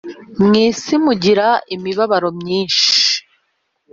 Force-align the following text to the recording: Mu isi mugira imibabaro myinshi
Mu 0.39 0.49
isi 0.65 0.93
mugira 1.03 1.47
imibabaro 1.75 2.29
myinshi 2.39 2.87